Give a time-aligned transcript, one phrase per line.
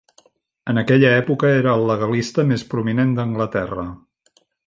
[0.71, 3.87] En aquella època, era el legalista més prominent d'Anglaterra.